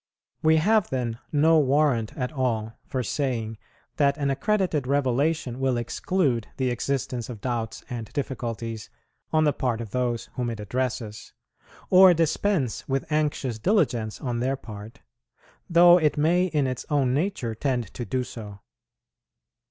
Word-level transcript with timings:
We 0.41 0.57
have 0.57 0.89
then 0.89 1.19
no 1.31 1.59
warrant 1.59 2.17
at 2.17 2.31
all 2.31 2.73
for 2.87 3.03
saying 3.03 3.59
that 3.97 4.17
an 4.17 4.31
accredited 4.31 4.87
revelation 4.87 5.59
will 5.59 5.77
exclude 5.77 6.47
the 6.57 6.71
existence 6.71 7.29
of 7.29 7.39
doubts 7.39 7.83
and 7.87 8.11
difficulties 8.11 8.89
on 9.31 9.43
the 9.43 9.53
part 9.53 9.79
of 9.79 9.91
those 9.91 10.25
whom 10.33 10.49
it 10.49 10.59
addresses, 10.59 11.33
or 11.91 12.15
dispense 12.15 12.89
with 12.89 13.11
anxious 13.11 13.59
diligence 13.59 14.19
on 14.19 14.39
their 14.39 14.55
part, 14.55 15.01
though 15.69 15.99
it 15.99 16.17
may 16.17 16.45
in 16.45 16.65
its 16.65 16.83
own 16.89 17.13
nature 17.13 17.53
tend 17.53 17.93
to 17.93 18.03
do 18.03 18.23
so. 18.23 18.57